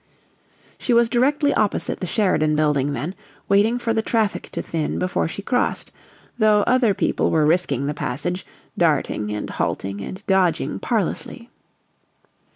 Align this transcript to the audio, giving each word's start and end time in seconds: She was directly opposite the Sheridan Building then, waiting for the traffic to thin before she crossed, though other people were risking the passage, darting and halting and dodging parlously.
She 0.79 0.95
was 0.95 1.09
directly 1.09 1.53
opposite 1.53 1.99
the 1.99 2.07
Sheridan 2.07 2.55
Building 2.55 2.93
then, 2.93 3.13
waiting 3.47 3.77
for 3.77 3.93
the 3.93 4.01
traffic 4.01 4.49
to 4.53 4.61
thin 4.63 4.97
before 4.97 5.27
she 5.27 5.43
crossed, 5.43 5.91
though 6.39 6.63
other 6.65 6.95
people 6.95 7.29
were 7.29 7.45
risking 7.45 7.85
the 7.85 7.93
passage, 7.93 8.43
darting 8.75 9.29
and 9.29 9.47
halting 9.47 10.01
and 10.01 10.25
dodging 10.25 10.79
parlously. 10.79 11.51